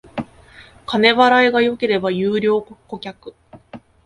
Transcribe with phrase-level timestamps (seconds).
[0.87, 3.35] 金払いが良ければ優良顧客